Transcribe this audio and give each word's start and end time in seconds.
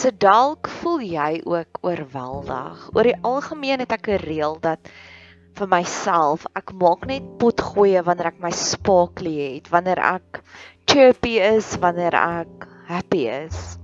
So 0.00 0.08
dalk 0.16 0.64
voel 0.80 1.02
jy 1.04 1.42
ook 1.44 1.82
oorweldig. 1.84 2.84
Oor 2.96 3.04
die 3.04 3.18
algemeen 3.30 3.82
het 3.82 3.90
ek 3.92 4.06
'n 4.08 4.22
reël 4.22 4.54
dat 4.64 4.88
vir 5.58 5.68
myself, 5.68 6.46
ek 6.56 6.72
maak 6.72 7.04
net 7.10 7.26
potgoeie 7.42 8.00
wanneer 8.06 8.30
ek 8.30 8.38
my 8.40 8.50
sparkly 8.50 9.34
het, 9.40 9.68
wanneer 9.68 10.00
ek 10.00 10.40
chirpy 10.88 11.34
is, 11.50 11.76
wanneer 11.84 12.16
ek 12.16 12.66
happy 12.88 13.26
is. 13.28 13.76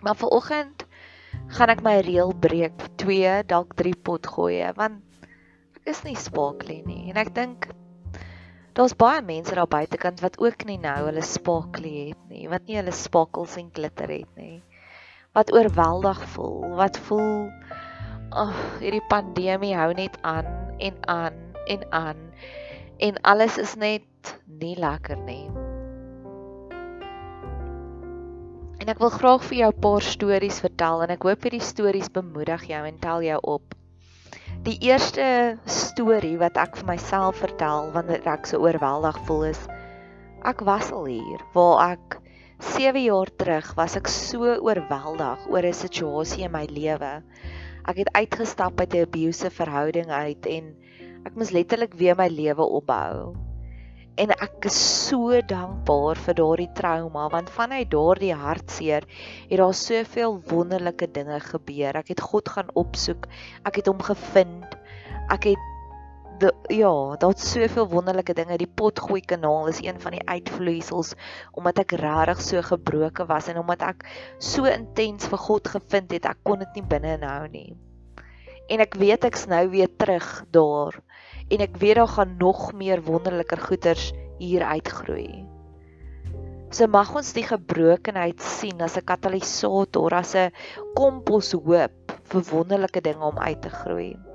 Maar 0.00 0.16
vanoggend 0.16 0.86
gaan 1.58 1.74
ek 1.76 1.84
my 1.84 2.00
reël 2.00 2.32
breek, 2.32 2.88
2, 2.96 3.44
dalk 3.52 3.76
3 3.76 3.92
potgoeie, 4.08 4.72
want 4.80 5.28
ek 5.76 5.92
is 5.92 6.04
nie 6.08 6.16
sparkly 6.16 6.80
nie 6.86 7.10
en 7.10 7.20
ek 7.20 7.34
dink 7.34 7.68
daar's 8.72 8.96
baie 8.96 9.20
mense 9.20 9.52
daar 9.52 9.68
buitekant 9.68 10.24
wat 10.24 10.40
ook 10.40 10.64
nie 10.64 10.80
nou 10.80 11.00
hulle 11.04 11.22
sparkly 11.36 11.96
het 12.08 12.28
nie, 12.30 12.48
wat 12.48 12.64
nie 12.64 12.80
hulle 12.80 12.96
sparkles 12.96 13.60
en 13.60 13.68
glitter 13.76 14.08
het 14.08 14.36
nie 14.40 14.62
wat 15.32 15.52
oorweldig 15.52 16.20
voel, 16.34 16.74
wat 16.76 16.98
voel 17.08 17.50
ag, 18.32 18.48
oh, 18.48 18.60
hierdie 18.80 19.04
pandemie 19.08 19.74
hou 19.76 19.90
net 19.96 20.16
aan 20.24 20.48
en 20.80 20.96
aan 21.08 21.36
en 21.68 21.84
aan 21.92 22.20
en 23.02 23.20
alles 23.28 23.58
is 23.58 23.74
net 23.76 24.36
nie 24.46 24.76
lekker 24.78 25.18
nie. 25.26 25.50
En 28.82 28.90
ek 28.90 28.98
wil 28.98 29.12
graag 29.14 29.44
vir 29.46 29.58
jou 29.58 29.70
'n 29.72 29.80
paar 29.80 30.02
stories 30.02 30.60
vertel 30.60 31.02
en 31.02 31.10
ek 31.10 31.22
hoop 31.22 31.42
hierdie 31.42 31.62
stories 31.62 32.10
bemoedig 32.10 32.64
jou 32.66 32.82
en 32.86 32.98
tel 32.98 33.22
jou 33.22 33.38
op. 33.42 33.74
Die 34.62 34.78
eerste 34.80 35.58
storie 35.66 36.38
wat 36.38 36.56
ek 36.56 36.76
vir 36.76 36.86
myself 36.86 37.36
vertel 37.36 37.90
wanneer 37.92 38.26
ek 38.26 38.46
so 38.46 38.58
oorweldig 38.58 39.18
voel 39.26 39.44
is 39.44 39.68
ek 40.44 40.60
was 40.66 40.90
al 40.92 41.04
hier 41.04 41.42
waar 41.54 41.92
ek 41.92 42.21
7 42.62 43.02
jaar 43.02 43.30
terug 43.36 43.72
was 43.74 43.96
ek 43.98 44.06
so 44.06 44.46
oorweldig 44.46 45.46
oor 45.50 45.66
'n 45.66 45.74
situasie 45.74 46.44
in 46.46 46.52
my 46.54 46.62
lewe. 46.70 47.22
Ek 47.90 47.96
het 47.98 48.10
uitgestap 48.14 48.78
uit 48.78 48.94
'n 48.94 49.02
abusive 49.02 49.50
verhouding 49.50 50.10
uit 50.10 50.46
en 50.46 50.68
ek 51.26 51.34
moes 51.34 51.50
letterlik 51.50 51.94
weer 51.98 52.14
my 52.14 52.28
lewe 52.28 52.62
opbou. 52.62 53.34
En 54.14 54.30
ek 54.30 54.68
is 54.70 54.78
so 55.08 55.40
dankbaar 55.40 56.16
vir 56.16 56.34
daardie 56.34 56.72
trauma 56.78 57.28
want 57.32 57.50
vanuit 57.50 57.90
daardie 57.90 58.34
hartseer 58.34 59.02
het 59.50 59.58
daar 59.58 59.74
soveel 59.74 60.38
wonderlike 60.46 61.10
dinge 61.10 61.40
gebeur. 61.40 61.96
Ek 61.96 62.08
het 62.14 62.20
God 62.20 62.48
gaan 62.48 62.70
opsoek. 62.74 63.26
Ek 63.64 63.76
het 63.76 63.86
hom 63.86 64.00
gevind. 64.00 64.78
Ek 65.30 65.50
het 65.50 65.71
de, 66.42 66.50
ja, 66.74 67.16
daar's 67.22 67.44
soveel 67.52 67.86
wonderlike 67.88 68.34
dinge. 68.34 68.58
Die 68.58 68.70
potgooi 68.80 69.20
kanaal 69.20 69.68
is 69.70 69.80
een 69.84 70.00
van 70.02 70.16
die 70.16 70.24
uitvloeisels 70.26 71.14
omdat 71.58 71.82
ek 71.84 71.94
regtig 72.00 72.42
so 72.42 72.62
gebroken 72.66 73.28
was 73.30 73.48
en 73.52 73.60
omdat 73.62 73.84
ek 73.86 74.04
so 74.42 74.66
intens 74.70 75.28
vir 75.30 75.42
God 75.46 75.70
gevind 75.76 76.14
het, 76.14 76.26
ek 76.26 76.42
kon 76.46 76.62
dit 76.62 76.80
nie 76.80 76.86
binne 76.94 77.18
hou 77.22 77.46
nie. 77.52 77.70
En 78.72 78.82
ek 78.82 78.98
weet 78.98 79.26
ek's 79.28 79.46
nou 79.50 79.64
weer 79.70 79.90
terug 80.00 80.28
daar 80.54 80.98
en 81.52 81.64
ek 81.64 81.78
weet 81.82 82.00
daar 82.00 82.10
gaan 82.16 82.36
nog 82.40 82.72
meer 82.72 83.02
wonderliker 83.06 83.60
goeders 83.60 84.10
hier 84.40 84.64
uitgroei. 84.66 85.44
So 86.72 86.88
mag 86.88 87.12
ons 87.14 87.34
die 87.36 87.44
gebrokenheid 87.44 88.40
sien 88.40 88.80
as 88.80 88.96
'n 88.96 89.04
katalisator, 89.04 90.14
as 90.14 90.34
'n 90.34 90.50
kompos 90.96 91.52
hoop 91.52 92.18
vir 92.32 92.42
wonderlike 92.50 93.00
dinge 93.00 93.24
om 93.24 93.38
uit 93.38 93.62
te 93.62 93.68
groei 93.68 94.31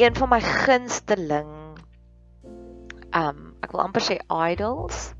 een 0.00 0.14
van 0.16 0.30
my 0.32 0.40
gunsteling 0.40 1.48
um 3.16 3.40
ek 3.60 3.74
wil 3.74 3.82
amper 3.82 4.00
sê 4.00 4.14
idols 4.32 5.10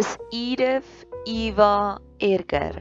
is 0.00 0.14
Edith 0.32 1.04
Eva 1.28 1.98
Eger. 2.24 2.78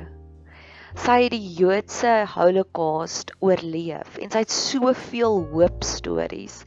Sy 1.04 1.18
het 1.26 1.34
die 1.34 1.50
Joodse 1.58 2.14
Holocaust 2.36 3.34
oorleef 3.44 4.16
en 4.24 4.32
sy 4.32 4.46
het 4.46 4.56
soveel 4.56 5.42
hoop 5.52 5.84
stories 5.84 6.62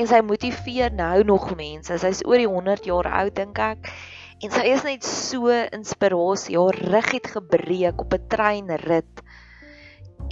en 0.00 0.08
sy 0.08 0.22
motiveer 0.24 0.96
nou 0.96 1.20
nog 1.28 1.50
mense. 1.58 2.00
Sy's 2.00 2.24
oor 2.24 2.40
die 2.40 2.48
100 2.48 2.88
jaar 2.88 3.10
oud 3.20 3.36
dink 3.36 3.60
ek. 3.60 3.92
En 4.40 4.56
sy 4.56 4.64
is 4.72 4.88
net 4.88 5.04
so 5.04 5.52
inspirasie. 5.52 6.56
Haar 6.56 6.80
rug 6.96 7.12
het 7.18 7.28
gebreek 7.36 8.00
op 8.00 8.16
'n 8.16 8.24
treinrit 8.32 9.24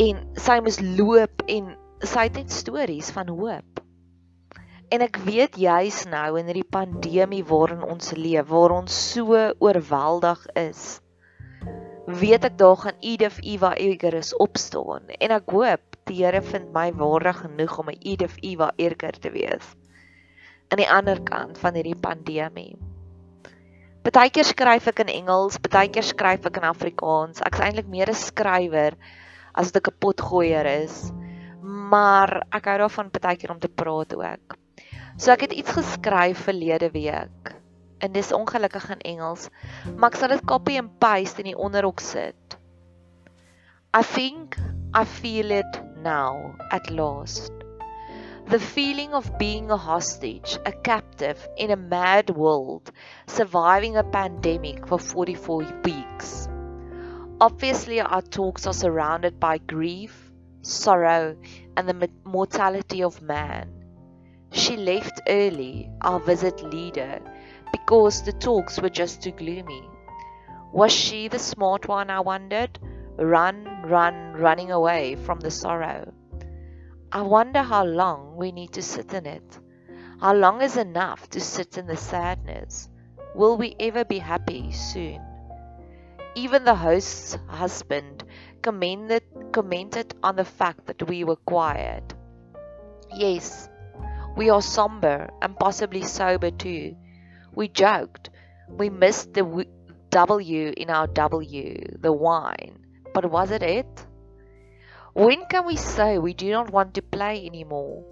en 0.00 0.24
sy 0.41 0.60
moes 0.64 0.80
loop 0.80 1.44
en 1.44 1.74
sy 2.00 2.26
het 2.30 2.41
net 2.41 2.50
stories 2.50 3.12
van 3.12 3.28
hoop. 3.28 3.81
En 4.92 5.00
ek 5.00 5.16
weet 5.25 5.56
juis 5.56 6.03
nou 6.12 6.36
in 6.36 6.50
hierdie 6.50 6.69
pandemie 6.69 7.44
waarin 7.48 7.80
ons 7.80 8.12
leef, 8.12 8.50
waar 8.50 8.75
ons 8.76 8.92
so 9.14 9.38
oorweldig 9.64 10.42
is, 10.60 10.82
weet 12.20 12.44
ek 12.44 12.58
daar 12.60 12.77
gaan 12.77 12.98
Edith 13.00 13.39
Eva 13.41 13.72
Eger 13.80 14.18
opstaan 14.36 15.09
en 15.16 15.34
ek 15.39 15.54
hoop 15.54 15.97
die 16.10 16.18
Here 16.21 16.42
vind 16.44 16.72
my 16.74 16.91
waardig 16.98 17.41
genoeg 17.41 17.78
om 17.78 17.89
'n 17.89 18.03
Edith 18.04 18.36
Eva 18.42 18.72
Eger 18.77 19.16
te 19.16 19.33
wees 19.33 19.72
aan 20.68 20.80
die 20.80 20.91
ander 20.91 21.21
kant 21.21 21.59
van 21.60 21.74
hierdie 21.77 21.97
pandemie. 21.97 22.77
Partykeer 24.03 24.45
skryf 24.45 24.86
ek 24.88 25.04
in 25.04 25.12
Engels, 25.12 25.60
partykeer 25.60 26.03
skryf 26.03 26.47
ek 26.48 26.56
in 26.56 26.65
Afrikaans. 26.68 27.41
Ek's 27.45 27.60
eintlik 27.60 27.88
meer 27.88 28.10
'n 28.10 28.15
skrywer 28.15 28.97
as 29.54 29.68
wat 29.68 29.77
ek 29.77 29.88
'n 29.88 30.00
potgooier 30.00 30.66
is. 30.66 31.12
Maar 31.62 32.42
ek 32.53 32.65
hou 32.65 32.78
daarvan 32.78 33.10
partykeer 33.10 33.50
om 33.50 33.60
te 33.60 33.68
praat 33.68 34.15
ook. 34.16 34.61
So 35.16 35.32
ek 35.32 35.47
het 35.47 35.53
iets 35.53 35.74
geskryf 35.76 36.44
verlede 36.47 36.91
week. 36.91 37.54
En 38.03 38.12
dis 38.12 38.32
ongelukkig 38.32 38.88
in 38.91 39.03
Engels, 39.14 39.48
maar 39.97 40.10
ek 40.10 40.18
sal 40.18 40.32
dit 40.34 40.44
copy 40.48 40.78
and 40.80 40.98
paste 40.98 41.38
in 41.42 41.53
die 41.53 41.59
onderhoek 41.59 42.00
sit. 42.03 42.56
I 43.94 44.03
think 44.03 44.56
I 44.94 45.04
feel 45.04 45.50
it 45.50 45.82
now 46.03 46.56
at 46.70 46.91
last. 46.91 47.53
The 48.48 48.59
feeling 48.59 49.14
of 49.14 49.38
being 49.38 49.70
a 49.70 49.76
hostage, 49.76 50.59
a 50.66 50.72
captive 50.72 51.48
in 51.56 51.70
a 51.70 51.76
mad 51.76 52.30
world, 52.30 52.91
surviving 53.26 53.97
a 53.97 54.03
pandemic 54.03 54.86
for 54.86 54.98
44 54.98 55.80
weeks. 55.84 56.48
Obviously, 57.41 58.00
our 58.00 58.22
talks 58.22 58.66
are 58.66 58.74
surrounded 58.74 59.38
by 59.38 59.59
grief, 59.59 60.32
sorrow, 60.62 61.36
and 61.76 61.88
the 61.88 62.10
mortality 62.24 63.03
of 63.03 63.22
man. 63.22 63.82
She 64.53 64.77
left 64.77 65.22
early, 65.28 65.91
our 66.03 66.21
visit 66.21 66.63
leader, 66.63 67.21
because 67.72 68.22
the 68.22 68.33
talks 68.33 68.78
were 68.81 68.91
just 68.91 69.22
too 69.22 69.33
gloomy. 69.33 69.89
Was 70.72 70.93
she 70.93 71.28
the 71.28 71.39
smart 71.39 71.89
one, 71.89 72.10
I 72.10 72.21
wondered? 72.21 72.78
Run, 73.16 73.83
run, 73.84 74.34
running 74.34 74.71
away 74.71 75.16
from 75.16 75.41
the 75.41 75.51
sorrow. 75.51 76.13
I 77.10 77.22
wonder 77.22 77.63
how 77.63 77.84
long 77.84 78.37
we 78.37 78.53
need 78.53 78.72
to 78.72 78.83
sit 78.83 79.13
in 79.15 79.27
it. 79.27 79.59
How 80.21 80.34
long 80.34 80.60
is 80.63 80.77
enough 80.77 81.28
to 81.31 81.41
sit 81.41 81.78
in 81.78 81.87
the 81.87 81.97
sadness? 81.97 82.89
Will 83.34 83.57
we 83.57 83.75
ever 83.81 84.05
be 84.05 84.19
happy 84.19 84.71
soon? 84.71 85.21
Even 86.34 86.65
the 86.65 86.75
host's 86.75 87.39
husband 87.48 88.25
commented, 88.63 89.22
commented 89.53 90.15
on 90.22 90.37
the 90.37 90.45
fact 90.45 90.87
that 90.87 91.09
we 91.09 91.25
were 91.25 91.37
quiet. 91.37 92.15
Yes, 93.15 93.69
we 94.37 94.51
are 94.51 94.63
somber 94.63 95.31
and 95.43 95.59
possibly 95.59 96.03
sober 96.03 96.51
too. 96.51 96.97
We 97.55 97.69
joked. 97.69 98.31
We 98.69 98.89
missed 98.89 99.34
the 99.34 99.67
W 100.11 100.73
in 100.77 100.91
our 100.91 101.07
W, 101.07 101.99
the 102.01 102.13
wine. 102.13 102.79
But 103.13 103.31
was 103.31 103.51
it 103.51 103.63
it? 103.63 104.07
When 105.15 105.45
can 105.47 105.67
we 105.67 105.77
say 105.77 106.17
we 106.17 106.33
do 106.33 106.51
not 106.51 106.71
want 106.71 106.95
to 106.95 107.03
play 107.03 107.45
anymore? 107.45 108.03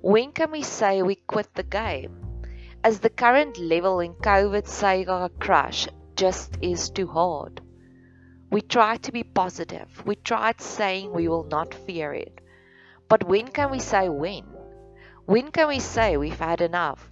When 0.00 0.32
can 0.32 0.50
we 0.50 0.62
say 0.62 1.02
we 1.02 1.14
quit 1.14 1.54
the 1.54 1.62
game? 1.62 2.42
As 2.82 2.98
the 2.98 3.10
current 3.10 3.58
level 3.58 4.00
in 4.00 4.14
COVID 4.14 4.66
saga 4.66 5.30
crash 5.38 5.86
just 6.16 6.58
is 6.60 6.90
too 6.90 7.06
hard. 7.06 7.60
We 8.50 8.62
tried 8.62 9.04
to 9.04 9.12
be 9.12 9.22
positive. 9.22 10.04
We 10.04 10.16
tried 10.16 10.60
saying 10.60 11.12
we 11.12 11.28
will 11.28 11.44
not 11.44 11.72
fear 11.72 12.12
it. 12.12 12.40
But 13.08 13.22
when 13.24 13.46
can 13.46 13.70
we 13.70 13.78
say 13.78 14.08
when? 14.08 14.49
When 15.30 15.52
can 15.52 15.68
we 15.68 15.78
say 15.78 16.16
we've 16.16 16.40
had 16.40 16.60
enough? 16.60 17.08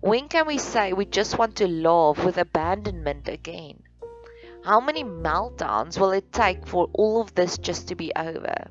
When 0.00 0.28
can 0.28 0.46
we 0.46 0.58
say 0.58 0.92
we 0.92 1.06
just 1.06 1.38
want 1.38 1.56
to 1.56 1.66
love 1.66 2.22
with 2.22 2.36
abandonment 2.36 3.26
again? 3.26 3.84
How 4.62 4.80
many 4.80 5.02
meltdowns 5.02 5.98
will 5.98 6.10
it 6.10 6.30
take 6.30 6.66
for 6.66 6.90
all 6.92 7.22
of 7.22 7.34
this 7.34 7.56
just 7.56 7.88
to 7.88 7.94
be 7.94 8.12
over? 8.14 8.68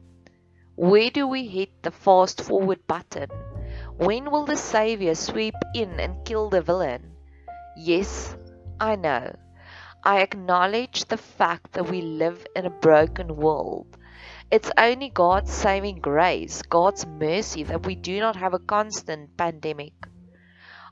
Where 0.76 1.10
do 1.10 1.28
we 1.28 1.48
hit 1.48 1.82
the 1.82 1.90
fast 1.90 2.44
forward 2.44 2.86
button? 2.86 3.30
When 3.98 4.30
will 4.30 4.46
the 4.46 4.56
Savior 4.56 5.16
sweep 5.16 5.56
in 5.74 6.00
and 6.00 6.24
kill 6.24 6.52
the 6.52 6.62
villain? 6.62 7.14
Yes, 7.76 8.38
I 8.80 8.96
know. 8.96 9.36
I 10.04 10.22
acknowledge 10.22 11.06
the 11.06 11.18
fact 11.18 11.72
that 11.72 11.90
we 11.90 12.02
live 12.02 12.46
in 12.56 12.68
a 12.68 12.80
broken 12.86 13.38
world. 13.38 13.97
It's 14.50 14.72
only 14.78 15.10
God's 15.10 15.52
saving 15.52 16.00
grace, 16.00 16.62
God's 16.62 17.06
mercy, 17.06 17.64
that 17.64 17.86
we 17.86 17.96
do 17.96 18.22
not 18.22 18.38
have 18.38 18.54
a 18.54 18.60
constant 18.60 19.36
pandemic. 19.36 19.92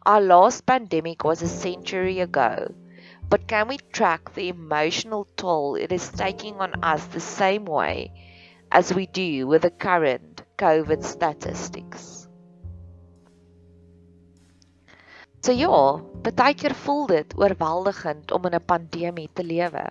Our 0.05 0.19
last 0.19 0.65
pandemic 0.65 1.23
was 1.23 1.41
a 1.41 1.47
century 1.47 2.19
ago, 2.19 2.73
but 3.29 3.47
can 3.47 3.69
we 3.69 3.77
track 3.93 4.33
the 4.33 4.49
emotional 4.49 5.27
toll 5.37 5.75
it 5.75 5.93
is 5.93 6.09
taking 6.09 6.55
on 6.55 6.83
us 6.83 7.05
the 7.05 7.21
same 7.21 7.63
way 7.63 8.11
as 8.73 8.93
we 8.93 9.05
do 9.07 9.47
with 9.47 9.61
the 9.61 9.71
current 9.71 10.43
COVID 10.57 11.01
statistics? 11.05 12.27
So 15.39 15.53
ja, 15.53 16.01
baie 16.25 16.53
keer 16.57 16.73
voel 16.73 17.07
dit 17.07 17.33
oorweldigend 17.37 18.31
om 18.35 18.45
in 18.49 18.55
'n 18.59 18.65
pandemie 18.65 19.29
te 19.33 19.43
lewe. 19.43 19.87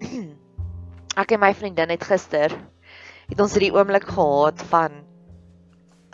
Ek 1.20 1.36
en 1.36 1.42
my 1.42 1.52
vriendin 1.54 1.92
het 1.92 2.04
gister 2.08 2.54
het 3.30 3.40
ons 3.42 3.54
hierdie 3.54 3.74
oomblik 3.76 4.08
gehad 4.08 4.62
van 4.72 5.02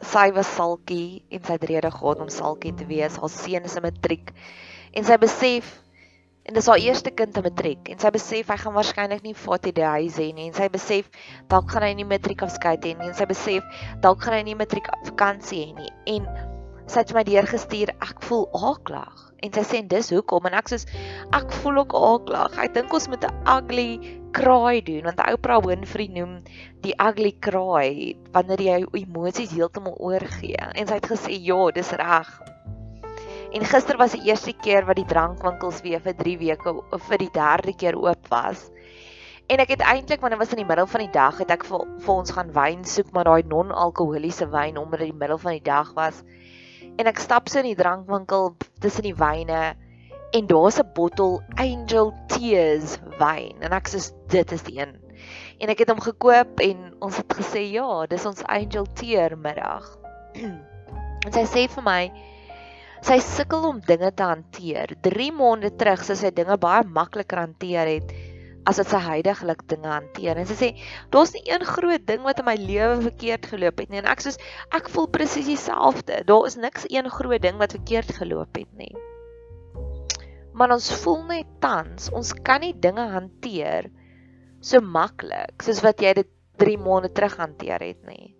sy 0.04 0.28
was 0.36 0.48
salkie 0.58 1.22
en 1.32 1.44
sy 1.46 1.56
het 1.56 1.66
rede 1.70 1.90
gehad 1.94 2.20
om 2.24 2.30
salkie 2.32 2.74
te 2.76 2.88
wees. 2.88 3.16
Haar 3.20 3.32
seun 3.32 3.68
is 3.68 3.76
in 3.78 3.86
matriek 3.86 4.32
en 4.96 5.06
sy 5.06 5.18
besef 5.20 5.70
en 6.46 6.54
dis 6.54 6.66
haar 6.70 6.78
eerste 6.78 7.10
kind 7.10 7.36
in 7.36 7.42
matriek 7.42 7.88
en 7.90 7.98
sy 8.02 8.10
besef 8.14 8.50
hy 8.52 8.56
gaan 8.60 8.74
waarskynlik 8.76 9.24
nie 9.26 9.34
vat 9.44 9.64
die 9.66 9.86
huis 9.94 10.18
hê 10.22 10.28
nie 10.34 10.46
en 10.48 10.54
sy 10.54 10.68
besef 10.70 11.08
dalk 11.50 11.72
gaan 11.72 11.86
hy 11.86 11.94
nie 11.98 12.06
matriek 12.06 12.44
afskeid 12.46 12.86
hê 12.86 12.92
nie 12.98 13.08
en 13.10 13.16
sy 13.18 13.26
besef 13.30 13.80
dalk 14.04 14.22
gaan 14.22 14.36
hy 14.38 14.44
nie 14.46 14.58
matriek 14.58 14.86
vakansie 15.08 15.64
hê 15.64 15.72
nie 15.80 15.90
en 16.14 16.28
sy 16.86 17.02
het 17.02 17.14
my 17.16 17.24
deurgestuur 17.26 17.90
ek 17.96 18.22
voel 18.28 18.46
aaklag 18.70 19.24
en 19.42 19.56
sy 19.58 19.64
sê 19.72 19.82
dis 19.90 20.12
hoekom 20.14 20.46
en 20.46 20.54
ek 20.60 20.70
sê 20.70 20.78
ek 21.34 21.50
voel 21.64 21.82
ook 21.82 21.98
aaklag 21.98 22.60
ek 22.62 22.78
dink 22.78 22.94
ons 22.94 23.10
moet 23.10 23.26
'n 23.26 23.42
ugly 23.56 23.90
cry 24.36 24.82
doen 24.84 25.08
want 25.08 25.22
Oprah 25.32 25.62
Winfrey 25.64 26.10
noem 26.12 26.40
die 26.84 26.92
ugly 27.00 27.32
cry 27.40 28.16
wanneer 28.34 28.62
jy 28.66 28.76
emosies 29.00 29.54
heeltemal 29.56 29.96
oorgee. 29.96 30.60
En 30.76 30.84
sy 30.88 30.98
het 31.00 31.08
gesê 31.08 31.38
ja 31.48 31.58
dis 31.74 31.92
reg. 31.96 32.30
En 33.56 33.64
gister 33.64 33.96
was 33.96 34.12
die 34.12 34.26
eerste 34.28 34.52
keer 34.52 34.84
wat 34.84 34.98
die 35.00 35.08
drankwinkels 35.08 35.80
weer 35.86 36.02
vir 36.04 36.16
3 36.18 36.36
weke 36.42 36.74
of 36.76 37.06
vir 37.08 37.22
die 37.24 37.32
derde 37.32 37.72
keer 37.80 37.96
oop 37.96 38.28
was. 38.32 38.66
En 39.48 39.62
ek 39.62 39.76
het 39.76 39.84
eintlik 39.86 40.20
wanneer 40.20 40.42
was 40.42 40.52
in 40.52 40.60
die 40.60 40.68
middel 40.68 40.88
van 40.90 41.04
die 41.06 41.14
dag 41.14 41.38
het 41.38 41.52
ek 41.54 41.64
vir, 41.64 41.86
vir 42.02 42.14
ons 42.16 42.34
gaan 42.34 42.50
wyn 42.52 42.84
soek 42.84 43.12
maar 43.14 43.28
daai 43.30 43.46
non-alkoholiese 43.46 44.50
wyn 44.52 44.76
omdat 44.80 45.04
dit 45.04 45.12
die 45.14 45.20
middel 45.20 45.38
van 45.38 45.56
die 45.56 45.64
dag 45.64 45.94
was. 45.96 46.20
En 46.98 47.08
ek 47.08 47.22
stap 47.22 47.48
so 47.48 47.62
in 47.62 47.70
die 47.70 47.78
drankwinkel 47.78 48.56
tussen 48.82 49.06
die 49.06 49.16
wyne 49.16 49.76
en 50.32 50.46
daar's 50.46 50.78
'n 50.78 50.90
bottel 50.94 51.42
Angel 51.54 52.12
Tears 52.26 52.98
wyn 53.18 53.62
en 53.62 53.72
ek 53.72 53.88
sê 53.88 54.12
dit 54.28 54.52
is 54.52 54.62
die 54.62 54.78
een. 54.78 54.96
En 55.58 55.68
ek 55.68 55.78
het 55.78 55.88
hom 55.88 56.00
gekoop 56.00 56.60
en 56.60 56.94
ons 57.00 57.16
het 57.16 57.34
gesê 57.34 57.62
ja, 57.72 58.06
dis 58.06 58.26
ons 58.26 58.44
Angel 58.44 58.86
Tear 58.94 59.38
middag. 59.38 59.98
en 61.26 61.32
sy 61.32 61.44
sê 61.44 61.66
vir 61.68 61.84
my 61.84 62.12
sy 63.06 63.18
sukkel 63.22 63.64
om 63.64 63.80
dinge 63.80 64.10
te 64.14 64.22
hanteer. 64.22 64.96
3 65.00 65.32
maande 65.32 65.70
terug 65.76 66.02
sê 66.04 66.16
sy 66.16 66.30
dinge 66.30 66.56
baie 66.58 66.84
makliker 66.84 67.38
hanteer 67.38 67.86
het 67.86 68.12
as 68.66 68.80
wat 68.82 68.90
sy 68.90 68.98
heidaglik 68.98 69.62
dinge 69.70 69.88
hanteer. 69.88 70.36
En 70.36 70.46
sy 70.46 70.56
sê, 70.58 70.70
daar's 71.14 71.32
nie 71.36 71.44
een 71.46 71.64
groot 71.64 72.06
ding 72.06 72.24
wat 72.26 72.42
in 72.42 72.48
my 72.48 72.56
lewe 72.58 72.96
verkeerd 73.04 73.46
geloop 73.52 73.78
het 73.78 73.92
nie. 73.92 74.02
En 74.02 74.10
ek 74.10 74.24
sê, 74.24 74.34
ek 74.74 74.90
voel 74.90 75.06
presies 75.14 75.46
dieselfde. 75.46 76.24
Daar 76.26 76.48
is 76.50 76.58
niks 76.58 76.88
een 76.90 77.10
groot 77.10 77.42
ding 77.42 77.60
wat 77.62 77.78
verkeerd 77.78 78.10
geloop 78.18 78.58
het 78.58 78.72
nie. 78.74 78.90
Maar 80.56 80.72
ons 80.76 80.88
voel 81.02 81.22
net 81.28 81.48
tans, 81.60 82.08
ons 82.16 82.32
kan 82.46 82.62
nie 82.64 82.72
dinge 82.72 83.04
hanteer 83.12 83.90
so 84.64 84.80
maklik 84.80 85.62
soos 85.62 85.82
wat 85.84 86.00
jy 86.02 86.14
dit 86.22 86.30
3 86.62 86.78
maande 86.80 87.12
terug 87.12 87.36
hanteer 87.38 87.82
het 87.84 88.00
nie. 88.08 88.32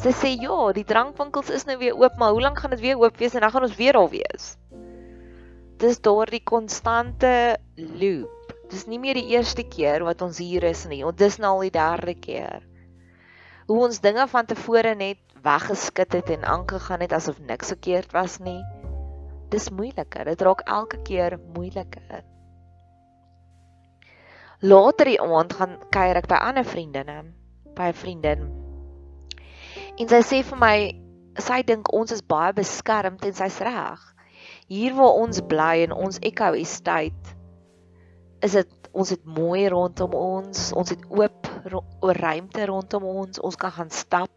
Sy 0.00 0.12
sê 0.12 0.34
ja, 0.36 0.58
die 0.76 0.84
drankwinkels 0.84 1.48
is 1.56 1.64
nou 1.68 1.78
weer 1.80 1.96
oop, 1.96 2.18
maar 2.20 2.34
hoe 2.36 2.44
lank 2.44 2.60
gaan 2.60 2.76
dit 2.76 2.84
weer 2.84 3.00
oop 3.00 3.16
wees 3.20 3.34
en 3.34 3.46
dan 3.46 3.52
gaan 3.54 3.64
ons 3.64 3.78
weer 3.80 3.96
al 3.96 4.10
wees? 4.12 4.52
Dis 5.80 6.02
daardie 6.04 6.44
konstante 6.44 7.32
loop 7.76 8.40
Dis 8.70 8.86
nie 8.86 9.00
meer 9.02 9.18
die 9.18 9.32
eerste 9.34 9.64
keer 9.66 10.04
wat 10.06 10.20
ons 10.22 10.38
hier 10.38 10.62
is 10.68 10.84
nie. 10.86 11.00
Ons 11.02 11.18
dis 11.18 11.40
nou 11.42 11.56
al 11.56 11.64
die 11.66 11.72
derde 11.74 12.14
keer. 12.14 12.62
Hoe 13.66 13.80
ons 13.86 13.98
dinge 14.04 14.26
van 14.30 14.46
tevore 14.46 14.92
net 14.94 15.18
weggeskit 15.42 16.14
het 16.14 16.30
en 16.36 16.46
aangegaan 16.46 17.02
het 17.02 17.16
asof 17.16 17.40
niks 17.48 17.72
verkeerd 17.74 18.14
was 18.14 18.38
nie. 18.38 18.60
Dis 19.50 19.70
moeiliker. 19.70 20.24
Dit 20.24 20.42
raak 20.46 20.60
elke 20.66 21.02
keer 21.02 21.38
moeiliker. 21.54 22.22
Later 24.60 25.08
die 25.08 25.20
aand 25.20 25.52
gaan 25.56 25.78
kuier 25.90 26.18
ek 26.20 26.28
by 26.28 26.38
ander 26.44 26.66
vriendinne, 26.68 27.22
by 27.74 27.88
'n 27.88 27.96
vriendin. 27.96 28.42
En 29.98 30.08
sy 30.08 30.20
sê 30.20 30.42
vir 30.44 30.58
my 30.60 30.76
sy 31.40 31.62
dink 31.62 31.92
ons 31.96 32.12
is 32.12 32.22
baie 32.22 32.52
beskermd 32.52 33.24
en 33.24 33.32
sy's 33.32 33.60
reg. 33.64 34.00
Hier 34.68 34.94
waar 34.94 35.16
ons 35.22 35.40
bly 35.40 35.86
in 35.86 35.92
ons 35.92 36.20
Echo 36.22 36.52
Estate 36.52 37.36
is 38.42 38.52
dit 38.52 38.90
ons 38.92 39.10
het 39.10 39.24
mooi 39.24 39.68
rondom 39.68 40.14
ons, 40.14 40.72
ons 40.72 40.90
het 40.90 41.02
oop 41.08 41.48
oor 42.02 42.16
ruimte 42.16 42.66
rondom 42.66 43.04
ons, 43.04 43.38
ons 43.38 43.56
kan 43.56 43.70
gaan 43.70 43.90
stap. 43.90 44.30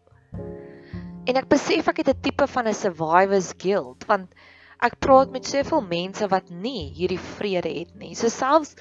En 1.24 1.36
ek 1.40 1.48
besef 1.48 1.88
ek 1.88 2.02
het 2.02 2.08
'n 2.14 2.20
tipe 2.20 2.46
van 2.46 2.68
'n 2.68 2.74
survivor's 2.74 3.52
guilt 3.58 4.04
want 4.06 4.34
ek 4.82 4.98
praat 5.00 5.30
met 5.30 5.46
soveel 5.46 5.82
mense 5.86 6.26
wat 6.32 6.50
nie 6.50 6.90
hierdie 6.96 7.20
vrede 7.38 7.70
het 7.70 7.94
nie. 7.98 8.14
So 8.18 8.28
selfs 8.32 8.74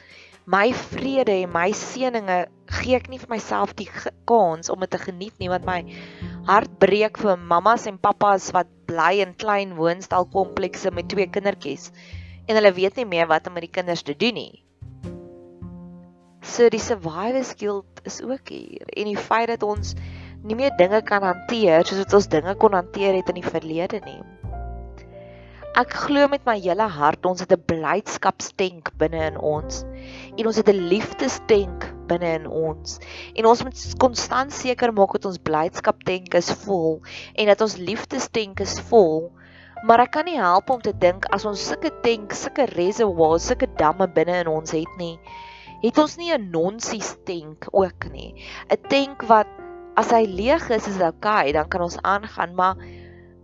my 0.45 0.73
vrede 0.75 1.31
en 1.45 1.53
my 1.53 1.69
seëninge 1.71 2.39
gee 2.79 2.97
ek 2.97 3.07
nie 3.11 3.19
vir 3.21 3.31
myself 3.31 3.71
die 3.79 3.87
kans 4.27 4.71
om 4.73 4.81
dit 4.83 4.91
te 4.91 4.99
geniet 4.99 5.37
nie 5.39 5.51
want 5.51 5.67
my 5.67 5.79
hart 6.49 6.73
breek 6.81 7.19
vir 7.21 7.39
mammas 7.39 7.87
en 7.87 8.01
pappas 8.01 8.49
wat 8.55 8.67
bly 8.89 9.21
in 9.23 9.31
klein 9.39 9.77
woonstelkomplekse 9.77 10.91
met 10.91 11.07
twee 11.13 11.29
kindertjies 11.31 11.91
en 12.47 12.59
hulle 12.59 12.73
weet 12.75 12.99
nie 12.99 13.07
meer 13.07 13.29
wat 13.31 13.47
om 13.47 13.55
met 13.55 13.69
die 13.69 13.75
kinders 13.79 14.03
te 14.03 14.17
doen 14.19 14.35
nie. 14.35 14.63
So 16.43 16.67
die 16.67 16.81
survivor's 16.83 17.55
guilt 17.55 18.03
is 18.03 18.19
ook 18.21 18.51
hier 18.51 18.83
en 18.91 19.07
die 19.13 19.19
feit 19.29 19.47
dat 19.53 19.63
ons 19.63 19.95
nie 20.43 20.59
meer 20.59 20.75
dinge 20.75 20.99
kan 21.07 21.23
hanteer 21.23 21.87
soos 21.87 22.03
wat 22.03 22.19
ons 22.19 22.27
dinge 22.27 22.55
kon 22.59 22.75
hanteer 22.75 23.15
het 23.15 23.31
in 23.31 23.39
die 23.39 23.47
verlede 23.47 24.03
nie. 24.03 24.19
Ek 25.73 25.89
glo 26.03 26.27
met 26.29 26.43
my 26.45 26.53
hele 26.61 26.85
hart 26.85 27.23
ons 27.25 27.39
het 27.41 27.53
'n 27.55 27.63
blydskapstenk 27.69 28.91
binne 29.01 29.21
in 29.31 29.37
ons 29.51 29.79
en 30.37 30.45
ons 30.49 30.59
het 30.61 30.67
'n 30.69 30.83
liefdestenk 30.91 31.87
binne 32.11 32.33
in 32.39 32.45
ons. 32.45 32.99
En 33.33 33.47
ons 33.49 33.63
moet 33.63 33.81
konstant 34.03 34.53
seker 34.53 34.93
maak 34.93 35.15
dat 35.17 35.25
ons 35.25 35.41
blydskap 35.49 36.03
tank 36.05 36.37
is 36.37 36.51
vol 36.65 37.01
en 37.33 37.49
dat 37.49 37.61
ons 37.65 37.77
liefdestank 37.77 38.61
is 38.61 38.77
vol. 38.91 39.31
Maar 39.83 40.05
ek 40.05 40.11
kan 40.11 40.25
nie 40.25 40.37
help 40.37 40.69
om 40.69 40.81
te 40.81 40.93
dink 40.93 41.25
as 41.33 41.45
ons 41.45 41.67
sulke 41.67 41.89
tank, 42.03 42.33
sulke 42.33 42.69
reservoirs, 42.77 43.47
sulke 43.47 43.67
damme 43.81 44.07
binne 44.07 44.45
in 44.45 44.47
ons 44.47 44.71
het 44.71 44.97
nie, 44.99 45.17
het 45.81 45.97
ons 45.97 46.17
nie 46.17 46.31
'n 46.37 46.51
nonsies 46.51 47.17
tank 47.25 47.65
ook 47.71 48.11
nie. 48.11 48.35
'n 48.69 48.77
Tank 48.89 49.23
wat 49.23 49.47
as 49.97 50.11
hy 50.11 50.25
leeg 50.25 50.69
is, 50.69 50.87
is 50.87 50.97
dit 50.97 51.01
oukei, 51.01 51.49
okay, 51.49 51.51
dan 51.51 51.67
kan 51.67 51.81
ons 51.81 51.97
aangaan, 52.01 52.53
maar 52.53 52.77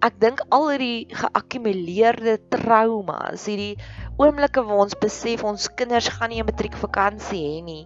ek 0.06 0.16
dink 0.24 0.42
al 0.56 0.70
hierdie 0.72 1.08
geakkumuleerde 1.12 2.38
traumas, 2.54 3.44
hierdie 3.50 3.76
oomblikke 4.20 4.62
waar 4.68 4.84
ons 4.86 4.96
besef 5.02 5.44
ons 5.48 5.66
kinders 5.80 6.08
gaan 6.16 6.32
nie 6.32 6.40
'n 6.40 6.48
matriekvakansie 6.48 7.40
hê 7.44 7.58
nie, 7.64 7.84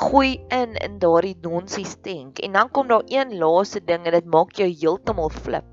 gooi 0.00 0.32
in 0.58 0.76
in 0.86 0.98
daardie 1.04 1.36
nonsies 1.46 1.94
tank. 2.04 2.42
En 2.44 2.52
dan 2.58 2.68
kom 2.68 2.88
daar 2.88 3.06
een 3.08 3.32
laaste 3.40 3.80
ding 3.80 4.04
en 4.04 4.12
dit 4.12 4.28
maak 4.36 4.52
jou 4.60 4.68
heeltemal 4.68 5.30
flip. 5.30 5.70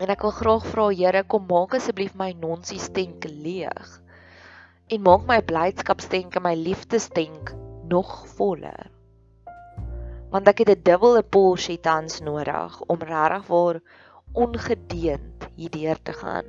En 0.00 0.08
ek 0.08 0.22
wil 0.22 0.36
graag 0.38 0.64
vra 0.66 0.86
Here, 0.90 1.24
kom 1.24 1.46
maak 1.50 1.74
asseblief 1.74 2.14
my 2.14 2.32
nonsies 2.32 2.88
tank 2.94 3.26
leeg. 3.26 4.00
En 4.88 5.02
maak 5.02 5.26
my 5.26 5.42
blydskapstank 5.42 6.36
en 6.36 6.42
my 6.42 6.54
liefdestank 6.54 7.54
nog 7.90 8.26
voller 8.38 8.99
want 10.30 10.48
ek 10.48 10.62
het 10.62 10.70
'n 10.70 10.82
dubbele 10.82 11.22
porsie 11.22 11.80
tans 11.80 12.20
nodig 12.20 12.80
om 12.86 12.98
regtig 13.02 13.46
waar 13.46 13.80
ongedeend 14.32 15.48
hierdeur 15.56 15.98
te 16.02 16.12
gaan. 16.12 16.46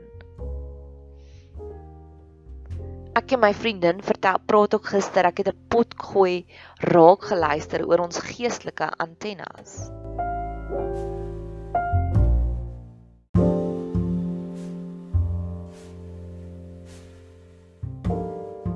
Ek 3.11 3.33
en 3.35 3.41
my 3.43 3.53
vriendin 3.53 3.97
vertel 3.99 4.37
praat 4.45 4.75
ook 4.75 4.85
gister 4.93 5.25
ek 5.25 5.37
het 5.37 5.47
'n 5.47 5.57
pot 5.67 5.93
gooi 5.97 6.45
raak 6.79 7.25
geluister 7.31 7.83
oor 7.87 7.99
ons 7.99 8.19
geestelike 8.19 8.87
antennes. 8.97 9.89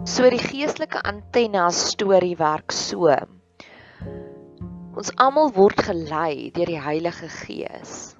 So 0.04 0.30
die 0.30 0.40
geestelike 0.40 1.02
antennes 1.04 1.88
storie 1.92 2.36
werk 2.36 2.72
so. 2.72 3.35
Ons 4.96 5.12
almal 5.20 5.50
word 5.52 5.82
gelei 5.84 6.52
deur 6.56 6.70
die 6.72 6.80
Heilige 6.80 7.28
Gees. 7.28 8.16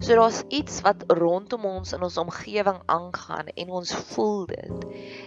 So 0.00 0.16
daar's 0.16 0.38
iets 0.48 0.78
wat 0.86 1.02
rondom 1.12 1.66
ons 1.68 1.92
in 1.92 2.02
ons 2.06 2.16
omgewing 2.22 2.78
aangaan 2.88 3.50
en 3.52 3.72
ons 3.78 3.92
voel 4.14 4.46
dit. 4.48 4.86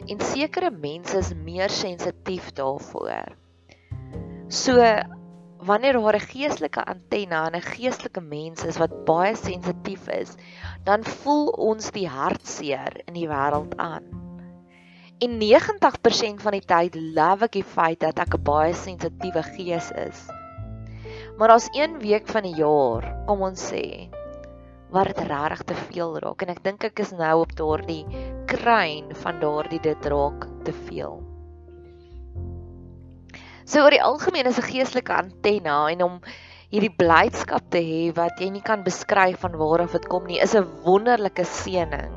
En 0.09 0.23
sekere 0.33 0.71
mense 0.73 1.13
is 1.21 1.29
meer 1.37 1.69
sensitief 1.69 2.49
daarvoor. 2.57 3.29
So 4.49 4.81
wanneer 5.69 5.99
daar 6.01 6.17
'n 6.17 6.29
geestelike 6.33 6.85
antenne 6.85 7.45
en 7.45 7.55
'n 7.55 7.61
geestelike 7.61 8.21
mens 8.21 8.65
is 8.65 8.81
wat 8.81 9.05
baie 9.05 9.35
sensitief 9.35 10.07
is, 10.07 10.33
dan 10.83 11.03
voel 11.03 11.47
ons 11.47 11.91
die 11.91 12.07
hartseer 12.07 13.01
in 13.05 13.13
die 13.13 13.29
wêreld 13.29 13.77
aan. 13.77 14.03
En 15.19 15.37
90% 15.37 16.41
van 16.41 16.51
die 16.51 16.65
tyd 16.65 16.95
love 16.95 17.45
ek 17.45 17.51
die 17.51 17.63
feit 17.63 17.99
dat 17.99 18.19
ek 18.19 18.33
'n 18.33 18.43
baie 18.43 18.73
sensitiewe 18.73 19.43
gees 19.43 19.91
is. 19.91 20.36
Maar 21.37 21.49
as 21.53 21.69
een 21.71 21.99
week 22.01 22.27
van 22.27 22.47
die 22.47 22.55
jaar 22.57 23.05
kom 23.27 23.43
ons 23.45 23.61
sê 23.69 24.09
wat 24.89 25.09
dit 25.11 25.19
regtig 25.29 25.63
te 25.69 25.75
veel 25.91 26.15
raak 26.23 26.41
en 26.41 26.51
ek 26.53 26.61
dink 26.65 26.85
ek 26.87 27.01
is 27.03 27.11
nou 27.13 27.33
op 27.43 27.51
daardie 27.59 28.05
kruin 28.49 29.11
van 29.21 29.41
daardie 29.43 29.81
dit 29.83 30.07
raak 30.09 30.47
te 30.65 30.73
veel. 30.87 31.19
So 33.67 33.83
oor 33.83 33.93
die 33.93 34.01
algemeen 34.01 34.49
is 34.49 34.57
'n 34.57 34.69
geestelike 34.71 35.13
antenne 35.13 35.77
en 35.91 36.03
om 36.03 36.15
hierdie 36.71 36.95
blydskap 37.03 37.69
te 37.69 37.83
hê 37.85 38.01
wat 38.15 38.39
jy 38.41 38.49
nie 38.49 38.63
kan 38.63 38.83
beskryf 38.83 39.39
van 39.45 39.59
waar 39.59 39.81
af 39.85 39.91
dit 39.91 40.07
kom 40.07 40.25
nie, 40.25 40.39
is 40.39 40.55
'n 40.55 40.65
wonderlike 40.83 41.45
seëning. 41.45 42.15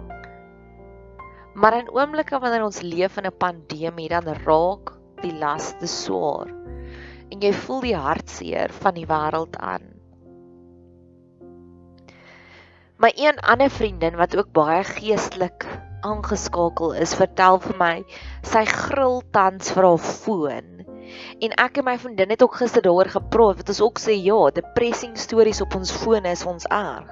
Maar 1.55 1.75
in 1.83 1.91
oomblikke 1.93 2.39
wanneer 2.39 2.65
ons 2.65 2.83
leef 2.83 3.19
in 3.19 3.27
'n 3.27 3.39
pandemie, 3.39 4.09
dan 4.09 4.25
raak 4.47 4.95
die 5.21 5.37
las 5.39 5.75
te 5.79 5.87
swaar 5.87 6.49
en 7.31 7.41
jy 7.41 7.53
voel 7.53 7.81
die 7.81 7.97
hartseer 7.97 8.73
van 8.83 8.95
die 8.95 9.07
wêreld 9.07 9.57
aan. 9.57 9.87
My 13.01 13.13
een 13.17 13.39
ander 13.49 13.71
vriendin 13.73 14.19
wat 14.21 14.37
ook 14.37 14.51
baie 14.53 14.83
geestelik 14.85 15.65
aangeskakel 16.05 16.93
is, 17.01 17.15
vertel 17.17 17.61
vir 17.65 17.77
my 17.81 17.95
sy 18.45 18.65
gril 18.69 19.23
tans 19.33 19.71
vir 19.73 19.87
haar 19.89 20.03
foon. 20.05 20.69
En 21.41 21.55
ek 21.65 21.81
en 21.81 21.87
my 21.89 21.97
vriendin 22.03 22.35
het 22.35 22.43
ook 22.45 22.59
gister 22.61 22.85
daaroor 22.85 23.09
gepraat 23.15 23.63
wat 23.63 23.73
ons 23.73 23.81
ook 23.87 24.03
sê 24.03 24.19
ja, 24.21 24.39
depressing 24.55 25.17
stories 25.19 25.63
op 25.65 25.79
ons 25.79 25.93
fone 26.03 26.29
is 26.29 26.45
ons 26.47 26.69
erg. 26.69 27.09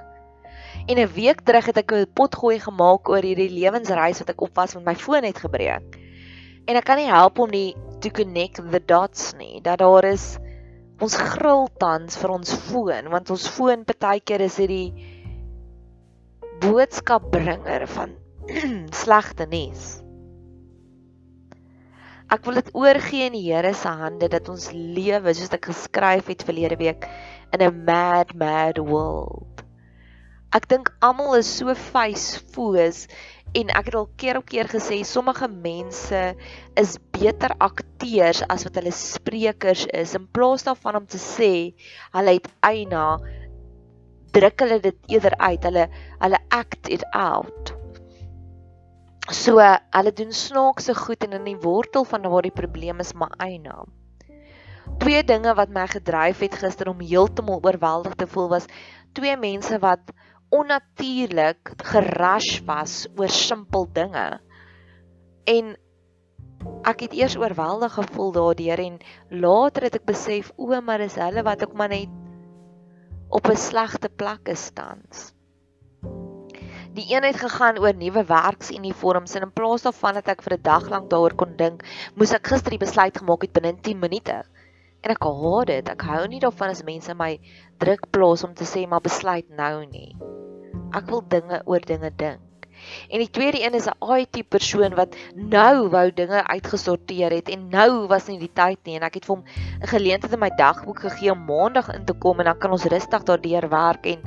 En 0.88 1.00
'n 1.00 1.12
week 1.14 1.40
terug 1.40 1.66
het 1.72 1.80
ek 1.84 1.92
'n 1.92 2.12
potgooi 2.14 2.60
gemaak 2.60 3.08
oor 3.08 3.22
hierdie 3.22 3.50
lewensreis 3.50 4.18
wat 4.18 4.30
ek 4.30 4.40
op 4.40 4.54
was 4.54 4.74
met 4.74 4.84
my 4.84 4.94
foon 4.94 5.24
het 5.24 5.38
gebreek. 5.38 6.07
En 6.68 6.76
ek 6.76 6.84
kan 6.84 7.00
nie 7.00 7.08
help 7.08 7.38
om 7.40 7.52
die 7.52 7.72
to 8.04 8.12
connect 8.14 8.60
the 8.70 8.80
dots 8.84 9.32
nie 9.38 9.62
dat 9.64 9.80
daar 9.80 10.04
is 10.04 10.36
ons 11.02 11.14
gril 11.16 11.68
tans 11.80 12.18
vir 12.20 12.34
ons 12.34 12.52
foon 12.68 13.08
want 13.12 13.30
ons 13.34 13.46
foon 13.54 13.86
partykeer 13.88 14.44
is 14.46 14.58
hierdie 14.60 14.90
boodskapbringer 16.62 17.86
van 17.94 18.14
slegte 19.00 19.46
nuus. 19.50 19.98
Ek 22.28 22.44
wil 22.44 22.58
dit 22.60 22.70
oorgee 22.76 23.28
in 23.30 23.36
die 23.38 23.46
Here 23.46 23.72
se 23.72 23.88
hande 23.88 24.28
dat 24.28 24.50
ons 24.52 24.68
lewe 24.74 25.32
soos 25.32 25.54
ek 25.56 25.70
geskryf 25.70 26.28
het 26.28 26.44
verlede 26.44 26.76
week 26.80 27.08
in 27.56 27.64
'n 27.64 27.84
mad 27.88 28.34
mad 28.36 28.80
world. 28.90 29.64
Ek 30.52 30.68
dink 30.68 30.92
almal 31.00 31.38
is 31.38 31.48
so 31.48 31.72
face 31.74 32.40
foos 32.52 33.06
en 33.58 33.72
ek 33.74 33.90
het 33.90 33.96
al 33.98 34.06
keer 34.20 34.38
op 34.38 34.46
keer 34.52 34.68
gesê 34.70 35.00
sommige 35.06 35.48
mense 35.50 36.20
is 36.78 36.94
beter 37.16 37.54
akteurs 37.64 38.44
as 38.46 38.64
wat 38.66 38.78
hulle 38.78 38.92
sprekers 38.94 39.86
is. 39.98 40.14
In 40.14 40.28
plaas 40.30 40.66
daarvan 40.66 41.00
om 41.00 41.08
te 41.10 41.18
sê 41.22 41.52
hulle 42.14 42.36
het 42.38 42.46
eina 42.66 43.18
druk 44.36 44.62
hulle 44.62 44.78
dit 44.84 45.14
eerder 45.14 45.34
uit. 45.42 45.66
Hulle 45.66 45.88
hulle 46.22 46.40
act 46.54 46.90
it 46.92 47.04
out. 47.16 47.74
So 49.34 49.58
hulle 49.60 50.12
doen 50.14 50.32
snaakse 50.32 50.94
goed 50.94 51.26
en 51.26 51.40
in 51.40 51.50
die 51.50 51.60
wortel 51.64 52.06
van 52.08 52.28
waar 52.30 52.46
die 52.46 52.54
probleem 52.54 53.02
is 53.02 53.12
maar 53.12 53.34
eina. 53.42 53.82
Twee 55.02 55.24
dinge 55.26 55.52
wat 55.54 55.70
my 55.74 55.84
gedryf 55.90 56.40
het 56.46 56.54
gister 56.62 56.88
om 56.90 57.02
heeltemal 57.02 57.60
oorweldig 57.62 58.14
te 58.18 58.26
voel 58.26 58.48
was 58.54 58.70
twee 59.18 59.36
mense 59.36 59.78
wat 59.82 60.14
onnatuurlik 60.50 61.74
gerush 61.90 62.60
was 62.66 63.06
oor 63.16 63.28
simpel 63.28 63.88
dinge. 63.92 64.40
En 65.44 65.76
ek 66.88 67.04
het 67.06 67.16
eers 67.16 67.36
oorweldig 67.36 67.92
gevoel 67.92 68.32
daardeur 68.32 68.80
en 68.84 68.98
later 69.30 69.88
het 69.88 69.98
ek 70.00 70.06
besef 70.08 70.52
o, 70.56 70.72
maar 70.80 71.02
dis 71.04 71.18
hulle 71.20 71.44
wat 71.46 71.64
ek 71.66 71.74
maar 71.76 71.92
net 71.92 72.12
op 73.28 73.48
'n 73.48 73.56
slegte 73.56 74.08
plek 74.08 74.48
staan. 74.56 75.02
Die 76.96 77.14
een 77.14 77.22
het 77.22 77.36
gegaan 77.36 77.78
oor 77.78 77.94
nuwe 77.94 78.24
werksuniforms 78.24 79.34
en 79.34 79.42
in 79.42 79.52
plaas 79.52 79.82
daarvan 79.82 80.14
dat 80.14 80.28
ek 80.28 80.42
vir 80.42 80.56
'n 80.56 80.62
dag 80.62 80.88
lank 80.88 81.10
daaroor 81.10 81.34
kon 81.34 81.56
dink, 81.56 81.84
moes 82.16 82.32
ek 82.32 82.46
gister 82.46 82.70
die 82.70 82.84
besluit 82.86 83.18
gemaak 83.18 83.42
het 83.42 83.52
binne 83.52 83.76
10 83.80 83.98
minute. 83.98 84.42
En 85.00 85.14
ek 85.14 85.22
haat 85.22 85.70
dit. 85.70 85.88
Ek 85.94 86.02
hou 86.10 86.26
nie 86.26 86.40
daarvan 86.42 86.74
as 86.74 86.82
mense 86.86 87.14
my 87.14 87.32
druk 87.82 88.10
plaas 88.14 88.44
om 88.44 88.54
te 88.54 88.66
sê 88.66 88.86
maar 88.86 89.04
besluit 89.04 89.46
nou 89.54 89.86
nie. 89.86 90.16
Ek 90.96 91.10
wil 91.12 91.22
dinge 91.22 91.62
oor 91.66 91.84
dinge 91.84 92.10
dink. 92.16 92.44
En 93.10 93.18
die 93.18 93.30
tweede 93.30 93.60
een 93.62 93.74
is 93.74 93.88
'n 93.90 94.12
IT 94.18 94.48
persoon 94.48 94.94
wat 94.94 95.16
nou 95.34 95.88
wou 95.90 96.12
dinge 96.12 96.46
uitgesorteer 96.46 97.30
het 97.30 97.48
en 97.48 97.68
nou 97.68 98.06
was 98.06 98.28
nie 98.28 98.38
die 98.38 98.52
tyd 98.54 98.78
nie 98.84 98.96
en 98.96 99.02
ek 99.02 99.14
het 99.14 99.26
vir 99.26 99.36
hom 99.36 99.44
'n 99.82 99.86
geleentheid 99.86 100.32
in 100.32 100.38
my 100.38 100.50
dagboek 100.50 101.00
gegee 101.00 101.32
om 101.32 101.44
maandag 101.44 101.88
in 101.94 102.04
te 102.04 102.14
kom 102.14 102.38
en 102.38 102.44
dan 102.44 102.58
kan 102.58 102.70
ons 102.70 102.84
rustig 102.84 103.22
daardeur 103.22 103.68
werk 103.68 104.06
en 104.06 104.22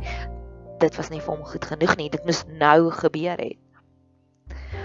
dit 0.79 0.95
was 0.95 1.09
nie 1.09 1.21
vir 1.21 1.35
hom 1.35 1.45
goed 1.45 1.65
genoeg 1.65 1.95
nie. 1.97 2.09
Dit 2.09 2.25
moes 2.25 2.43
nou 2.47 2.91
gebeur 2.91 3.37
het. 3.37 3.57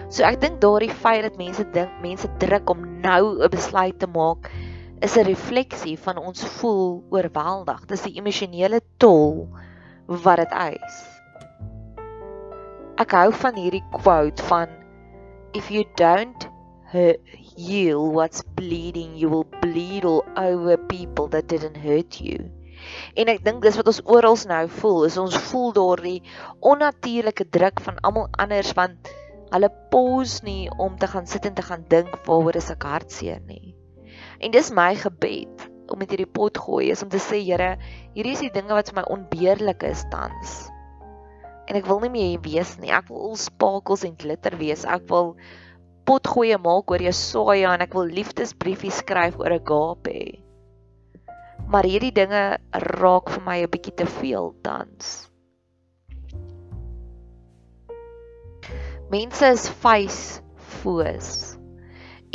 So 0.08 0.22
ek 0.22 0.40
dink 0.40 0.60
daardie 0.60 0.90
feit 0.90 1.22
dat 1.22 1.36
mense 1.36 1.64
dink 1.70 1.90
mense 2.02 2.28
druk 2.38 2.70
om 2.70 3.00
nou 3.00 3.42
'n 3.42 3.50
besluit 3.50 3.98
te 3.98 4.06
maak 4.06 4.50
is 5.00 5.16
'n 5.16 5.24
refleksie 5.24 5.98
van 5.98 6.18
ons 6.18 6.44
voel 6.58 7.04
oorweldig. 7.10 7.86
Dis 7.86 8.02
die 8.02 8.16
emosionele 8.20 8.80
tol 8.96 9.48
wat 10.06 10.36
dit 10.36 10.52
eis. 10.52 10.96
Ek 12.96 13.10
hou 13.12 13.32
van 13.32 13.54
hierdie 13.54 13.84
quote 13.92 14.42
van 14.42 14.68
if 15.52 15.70
you 15.70 15.84
don't 15.96 16.48
heal 17.56 18.12
what's 18.12 18.42
bleeding 18.54 19.16
you 19.16 19.28
will 19.28 19.48
bleed 19.60 20.04
all 20.04 20.24
over 20.36 20.78
people 20.78 21.28
that 21.28 21.48
didn't 21.48 21.76
hurt 21.76 22.20
you. 22.20 22.50
En 23.14 23.28
ek 23.28 23.44
dink 23.44 23.62
dis 23.62 23.76
wat 23.76 23.86
ons 23.86 24.02
oral 24.04 24.38
nou 24.46 24.68
voel, 24.68 25.04
is 25.04 25.18
ons 25.18 25.36
voel 25.50 25.72
daardie 25.72 26.22
onnatuurlike 26.60 27.48
druk 27.50 27.80
van 27.80 28.00
almal 28.02 28.28
anders 28.38 28.72
want 28.72 29.14
Hulle 29.54 29.68
pause 29.90 30.42
nie 30.42 30.70
om 30.82 30.96
te 30.98 31.06
gaan 31.06 31.26
sit 31.30 31.44
en 31.46 31.54
te 31.54 31.62
gaan 31.62 31.84
dink 31.88 32.16
waaroor 32.26 32.56
is 32.58 32.70
ek 32.72 32.82
hartseer 32.82 33.38
nie. 33.46 33.76
En 34.40 34.52
dis 34.52 34.70
my 34.74 34.92
gebed 35.00 35.66
om 35.90 36.00
met 36.00 36.10
hierdie 36.10 36.28
pot 36.28 36.58
gooi 36.58 36.90
is 36.90 37.02
om 37.04 37.10
te 37.12 37.20
sê 37.22 37.38
Here, 37.44 37.76
hierdie 38.16 38.34
is 38.34 38.42
die 38.44 38.52
dinge 38.52 38.74
wat 38.74 38.90
vir 38.90 39.00
my 39.00 39.06
onbeheerlik 39.14 39.86
is 39.86 40.04
tans. 40.12 40.56
En 41.66 41.78
ek 41.78 41.86
wil 41.88 42.02
nie 42.04 42.12
meer 42.14 42.28
hier 42.34 42.42
wees 42.44 42.76
nie. 42.82 42.92
Ek 42.94 43.08
wil 43.10 43.34
spakels 43.40 44.04
en 44.06 44.14
glitter 44.18 44.54
wees. 44.58 44.84
Ek 44.86 45.06
wil 45.10 45.34
potgoeie 46.06 46.58
maak 46.62 46.90
oor 46.90 47.02
Jesaja 47.02 47.74
en 47.74 47.82
ek 47.82 47.94
wil 47.98 48.10
liefdesbriefies 48.18 49.00
skryf 49.02 49.38
oor 49.42 49.56
agape. 49.56 50.42
Maar 51.66 51.88
hierdie 51.88 52.14
dinge 52.14 52.44
raak 53.00 53.32
vir 53.34 53.42
my 53.42 53.58
'n 53.62 53.70
bietjie 53.70 53.96
te 53.98 54.06
veel 54.06 54.54
tans. 54.62 55.26
Mense 59.10 59.46
is 59.46 59.68
face 59.68 60.42
foes. 60.56 61.58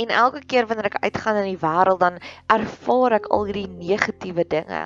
En 0.01 0.13
elke 0.23 0.41
keer 0.53 0.67
wanneer 0.69 0.89
ek 0.89 0.99
uitgaan 1.05 1.39
in 1.41 1.49
die 1.51 1.61
wêreld 1.61 2.01
dan 2.01 2.19
ervaar 2.55 3.17
ek 3.19 3.29
al 3.35 3.45
hierdie 3.49 3.69
negatiewe 3.69 4.45
dinge. 4.53 4.81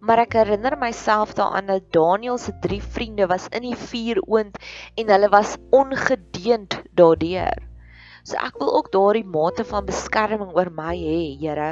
Maar 0.00 0.24
ek 0.24 0.36
herinner 0.40 0.78
myself 0.80 1.36
daaraan 1.38 1.70
dat 1.70 1.90
Daniël 1.94 2.38
se 2.42 2.54
drie 2.64 2.82
vriende 2.82 3.28
was 3.30 3.46
in 3.54 3.66
die 3.68 3.78
vuur 3.88 4.22
oond 4.26 4.58
en 4.98 5.12
hulle 5.14 5.28
was 5.34 5.56
ongedeend 5.82 6.80
daardeur. 6.98 7.68
So 8.28 8.36
ek 8.44 8.58
wil 8.60 8.72
ook 8.76 8.90
daardie 8.92 9.24
mate 9.24 9.64
van 9.64 9.86
beskerming 9.88 10.50
oor 10.56 10.68
my 10.74 10.94
hê, 11.00 11.20
Here. 11.40 11.68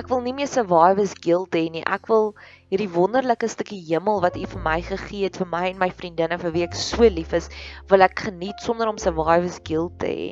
Ek 0.00 0.10
wil 0.10 0.24
nie 0.24 0.34
meer 0.36 0.50
survivors 0.50 1.14
guilt 1.26 1.54
hê 1.56 1.62
nie. 1.72 1.84
Ek 1.96 2.10
wil 2.10 2.32
hierdie 2.72 2.90
wonderlike 2.96 3.48
stukkie 3.48 3.80
hemel 3.86 4.20
wat 4.24 4.36
U 4.36 4.44
vir 4.56 4.64
my 4.66 4.80
gegee 4.90 5.28
het 5.28 5.38
vir 5.40 5.48
my 5.54 5.62
en 5.70 5.80
my 5.80 5.88
vriendinne 6.02 6.40
vir 6.42 6.52
wie 6.56 6.66
ek 6.66 6.76
so 6.76 7.08
lief 7.08 7.32
is, 7.38 7.48
wil 7.92 8.04
ek 8.04 8.26
geniet 8.26 8.66
sonder 8.66 8.90
om 8.90 9.00
survivors 9.00 9.62
guilt 9.64 9.96
te 10.02 10.12
hê. 10.12 10.28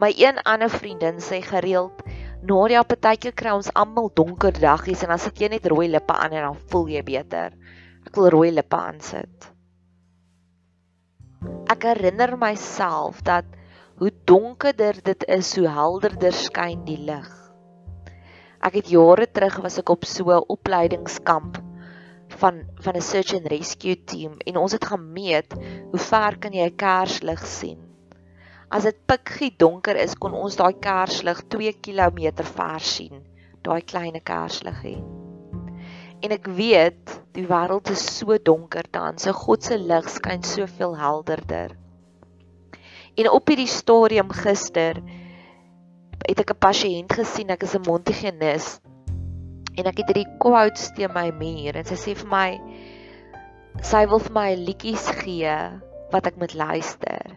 My 0.00 0.14
een 0.16 0.38
ander 0.48 0.70
vriendin 0.72 1.18
sê 1.20 1.42
gereeld, 1.44 2.02
"Nadia, 2.42 2.82
partykeer 2.82 3.34
kry 3.36 3.50
ons 3.52 3.72
almal 3.74 4.10
donker 4.14 4.52
daggies 4.52 5.02
en 5.02 5.08
dan 5.12 5.18
sit 5.18 5.40
jy 5.40 5.48
net 5.48 5.66
rooi 5.66 5.88
lippe 5.88 6.12
aan 6.12 6.32
en 6.32 6.42
dan 6.42 6.56
voel 6.70 6.88
jy 6.88 7.02
beter." 7.02 7.52
Ek 8.06 8.16
wil 8.16 8.30
rooi 8.32 8.50
lippe 8.50 8.76
aansit. 8.76 9.50
Ek 11.68 11.84
herinner 11.84 12.38
myself 12.38 13.20
dat 13.22 13.44
hoe 14.00 14.10
donkerder 14.24 14.96
dit 15.04 15.24
is, 15.28 15.56
hoe 15.56 15.68
helderder 15.68 16.32
skyn 16.32 16.84
die 16.84 16.96
lig. 16.96 17.28
Ek 18.64 18.80
het 18.80 18.88
jare 18.88 19.26
terug 19.28 19.60
was 19.60 19.78
ek 19.78 19.92
op 19.92 20.04
so 20.04 20.32
'n 20.32 20.48
opleidingskamp 20.48 21.60
van 22.40 22.64
van 22.80 22.96
'n 22.96 23.00
search 23.02 23.34
and 23.34 23.46
rescue 23.52 23.96
team 24.04 24.40
en 24.46 24.56
ons 24.56 24.72
het 24.72 24.84
gemeet 24.84 25.52
hoe 25.90 25.98
ver 25.98 26.38
kan 26.38 26.52
jy 26.52 26.64
'n 26.64 26.76
kerslig 26.76 27.46
sien. 27.46 27.89
As 28.70 28.84
dit 28.86 28.98
pikgie 29.10 29.50
donker 29.58 29.98
is, 29.98 30.14
kon 30.14 30.36
ons 30.38 30.54
daai 30.54 30.76
kerslig 30.78 31.40
2 31.50 31.72
km 31.82 32.20
ver 32.52 32.84
sien, 32.86 33.24
daai 33.66 33.80
klein 33.82 34.18
kersliggie. 34.22 35.00
En 36.22 36.34
ek 36.36 36.46
weet, 36.54 37.16
die 37.34 37.48
wêreld 37.50 37.90
is 37.90 38.04
so 38.18 38.36
donker 38.38 38.86
dan, 38.94 39.18
so 39.18 39.34
God 39.34 39.66
se 39.66 39.78
lig 39.80 40.06
skyn 40.12 40.46
soveel 40.46 40.94
helderder. 41.00 41.74
En 43.18 43.30
op 43.32 43.50
hierdie 43.50 43.70
stadium 43.70 44.30
gister 44.30 45.02
het 46.28 46.38
ek 46.44 46.54
'n 46.54 46.62
pasiënt 46.62 47.18
gesien, 47.18 47.50
ek 47.50 47.66
is 47.66 47.74
'n 47.74 47.82
Montigenis. 47.88 48.78
En 49.74 49.90
ek 49.90 49.98
het 49.98 50.14
hierdie 50.14 50.30
quotes 50.38 50.92
teen 50.94 51.10
my 51.10 51.30
muur 51.34 51.74
en 51.74 51.84
sy 51.84 51.98
sê 51.98 52.14
vir 52.14 52.30
my 52.30 52.50
sy 53.82 54.06
wil 54.06 54.22
vir 54.22 54.34
my 54.38 54.54
liedjies 54.54 55.10
gee 55.24 55.58
wat 56.12 56.26
ek 56.26 56.36
moet 56.36 56.54
luister. 56.54 57.29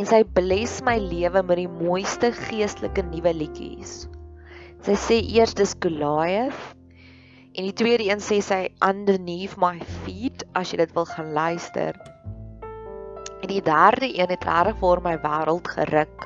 En 0.00 0.06
sy 0.08 0.22
bless 0.24 0.78
my 0.80 0.94
lewe 0.96 1.42
met 1.44 1.58
die 1.60 1.68
mooiste 1.68 2.30
geestelike 2.32 3.02
nuwe 3.10 3.32
liedjies. 3.36 4.06
Sy 4.86 4.94
sê 4.96 5.16
eers 5.20 5.52
dis 5.58 5.74
Goliath 5.84 6.62
en 7.52 7.66
die 7.66 7.74
tweede 7.76 8.06
een 8.08 8.22
sê 8.24 8.38
sy 8.40 8.60
underneath 8.80 9.58
my 9.60 9.74
feet 10.00 10.46
as 10.56 10.72
jy 10.72 10.78
dit 10.80 10.94
wil 10.96 11.04
gaan 11.10 11.34
luister. 11.36 11.98
En 13.44 13.50
die 13.50 13.60
derde 13.66 14.08
een 14.08 14.32
het 14.32 14.46
regtig 14.48 14.78
vir 14.80 15.02
my 15.04 15.12
wêreld 15.26 15.68
geruk 15.74 16.24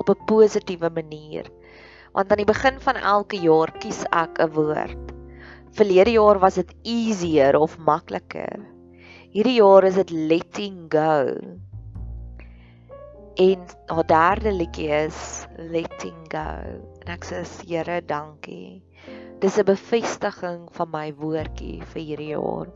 op 0.00 0.08
'n 0.08 0.24
positiewe 0.30 0.88
manier. 0.88 1.50
Want 2.16 2.32
aan 2.32 2.40
die 2.40 2.48
begin 2.48 2.80
van 2.80 2.96
elke 2.96 3.36
jaar 3.36 3.74
kies 3.84 4.06
ek 4.08 4.40
'n 4.40 4.54
woord. 4.56 5.12
Verlede 5.76 6.16
jaar 6.16 6.40
was 6.40 6.54
dit 6.54 6.72
easier 6.82 7.60
of 7.60 7.76
makliker. 7.78 8.64
Hierdie 9.36 9.60
jaar 9.60 9.84
is 9.84 10.00
dit 10.00 10.10
letting 10.10 10.88
go. 10.88 11.36
En 13.34 13.64
haar 13.86 14.06
derde 14.06 14.52
liedjie 14.52 14.88
is 14.88 15.46
letting 15.56 16.16
go. 16.28 16.48
En 17.00 17.12
ek 17.14 17.24
sê 17.24 17.40
Here, 17.64 18.02
dankie. 18.04 18.82
Dis 19.40 19.56
'n 19.56 19.64
bevestiging 19.64 20.68
van 20.76 20.90
my 20.92 21.14
woordjie 21.16 21.80
vir 21.92 22.02
hierdie 22.02 22.34
jaar. 22.36 22.68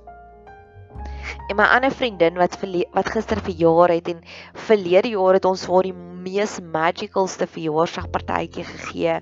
En 1.48 1.56
my 1.56 1.66
ander 1.76 1.92
vriendin 1.92 2.40
wat 2.40 2.56
wat 2.92 3.10
gister 3.12 3.40
verjaar 3.40 3.92
het 3.92 4.08
en 4.08 4.24
verlede 4.68 5.12
jaar 5.12 5.34
het 5.34 5.44
ons 5.44 5.66
vir 5.66 5.90
die 5.90 5.98
mees 6.24 6.56
magicalste 6.60 7.46
verjaarsdagpartytjie 7.46 8.64
gegee. 8.64 9.20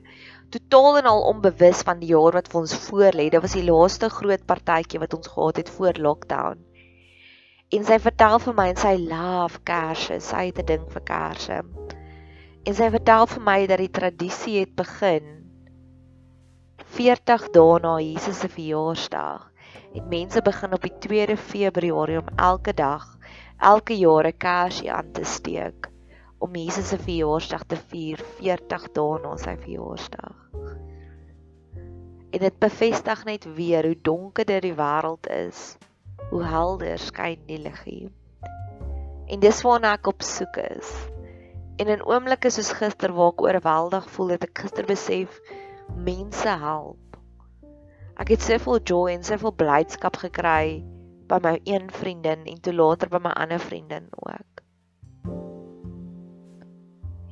Totaal 0.54 0.98
en 0.98 1.10
al 1.10 1.26
onbewus 1.32 1.82
van 1.82 1.98
die 1.98 2.12
jaar 2.14 2.38
wat 2.38 2.48
vir 2.52 2.60
ons 2.60 2.76
voorlê. 2.86 3.26
Dit 3.30 3.42
was 3.42 3.58
die 3.58 3.66
laaste 3.66 4.08
groot 4.08 4.46
partytjie 4.46 5.02
wat 5.02 5.18
ons 5.18 5.34
gehad 5.34 5.56
het 5.56 5.70
voor 5.70 5.98
lockdown. 5.98 6.62
En 7.74 7.86
sy 7.86 7.96
vertel 7.98 8.38
vir 8.38 8.54
my 8.54 8.68
en 8.70 8.78
sy 8.78 8.94
love 9.00 9.58
kersse. 9.66 10.20
Sy 10.22 10.46
het 10.50 10.58
'n 10.62 10.66
ding 10.66 10.84
vir 10.92 11.04
kersse. 11.08 11.62
En 12.66 12.74
sy 12.74 12.90
vertel 12.90 13.26
vir 13.26 13.42
my 13.42 13.66
dat 13.66 13.78
die 13.82 13.94
tradisie 13.98 14.60
het 14.60 14.76
begin 14.76 15.32
40 16.94 17.48
dae 17.56 17.80
na 17.82 17.96
Jesus 17.98 18.38
se 18.40 18.48
verjaarsdag 18.48 19.50
het 19.94 20.06
mense 20.10 20.42
begin 20.42 20.72
op 20.72 20.82
die 20.82 20.94
2de 21.06 21.36
Februarie 21.36 22.18
om 22.18 22.30
elke 22.36 22.74
dag, 22.74 23.04
elke 23.58 23.96
jaar 23.98 24.26
'n 24.26 24.38
kersie 24.38 24.92
aan 24.92 25.12
te 25.12 25.24
steek 25.24 25.90
om 26.38 26.56
Jesus 26.56 26.88
se 26.88 26.98
verjaarsdag 26.98 27.64
te 27.64 27.76
vier 27.76 28.18
40 28.38 28.88
dae 28.92 29.18
na 29.22 29.36
sy 29.36 29.56
verjaarsdag. 29.56 30.36
En 32.30 32.40
dit 32.40 32.58
bevestig 32.58 33.24
net 33.24 33.44
weer 33.54 33.86
hoe 33.86 34.00
donker 34.02 34.60
die 34.60 34.74
wêreld 34.74 35.26
is, 35.30 35.78
hoe 36.30 36.44
helder 36.44 36.98
skyn 36.98 37.40
die 37.46 37.58
liggie. 37.58 38.08
En 39.26 39.40
dis 39.40 39.62
waarna 39.64 39.94
ek 39.98 40.06
op 40.06 40.22
soek 40.22 40.56
is. 40.62 40.90
En 41.80 41.90
in 41.90 42.04
oomblikke 42.06 42.50
soos 42.54 42.72
gister 42.78 43.12
waar 43.14 43.32
ek 43.32 43.42
oorweldig 43.42 44.08
voel, 44.16 44.34
het 44.36 44.44
ek 44.46 44.64
gister 44.64 44.86
besef 44.86 45.40
mense 45.96 46.56
help. 46.60 47.18
Ek 48.20 48.30
het 48.30 48.44
soveel 48.46 48.78
joy 48.86 49.14
en 49.16 49.24
soveel 49.26 49.54
blydskap 49.58 50.20
gekry 50.22 50.84
by 51.26 51.40
my 51.42 51.56
een 51.66 51.88
vriendin 51.90 52.44
en 52.46 52.60
toe 52.62 52.74
later 52.74 53.10
by 53.10 53.18
my 53.24 53.32
ander 53.34 53.58
vriendin 53.58 54.06
ook. 54.22 54.62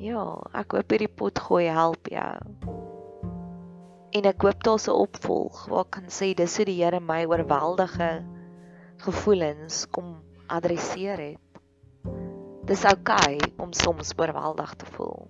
Ja, 0.03 0.25
ek 0.59 0.75
hoop 0.75 0.91
hierdie 0.91 1.13
pot 1.21 1.39
gooi 1.39 1.69
help 1.71 2.09
jou. 2.11 2.39
En 4.13 4.27
ek 4.29 4.43
hoop 4.43 4.65
daar's 4.67 4.89
'n 4.89 4.99
opvolg 5.05 5.67
waar 5.71 5.87
kan 5.87 6.11
sê 6.11 6.35
dis 6.35 6.57
hoe 6.57 6.67
die 6.67 6.83
Here 6.83 7.01
my 7.01 7.25
oorweldige 7.25 8.11
gevoelens 9.03 9.87
kom 9.91 10.15
adresseer 10.47 11.19
het. 11.19 11.39
Dis 12.69 12.85
oukei 12.87 13.35
okay 13.37 13.55
om 13.59 13.73
soms 13.75 14.13
oorweldig 14.17 14.75
te 14.79 14.87
voel. 14.95 15.27